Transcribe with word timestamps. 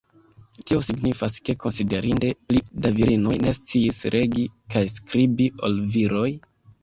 Tio 0.69 0.79
signifas 0.85 1.35
ke 1.49 1.53
konsiderinde 1.65 2.31
pli 2.47 2.61
da 2.85 2.91
virinoj 2.95 3.35
ne 3.45 3.53
sciis 3.57 3.99
legi 4.15 4.47
kaj 4.77 4.83
skribi 4.95 5.51
ol 5.69 5.77
viroj. 5.97 6.27